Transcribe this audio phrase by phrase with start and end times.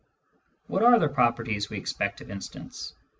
[0.65, 2.95] What are the properties we expect of instants